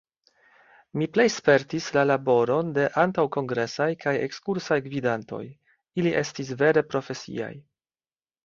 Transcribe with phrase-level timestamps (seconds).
[0.99, 5.45] Mi plej spertis la laboron de antaŭkongresaj kaj ekskursaj gvidantoj:
[6.03, 7.53] ili estis vere profesiaj.